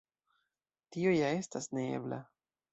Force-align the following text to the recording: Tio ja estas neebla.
Tio 0.95 1.13
ja 1.17 1.29
estas 1.43 1.71
neebla. 1.81 2.23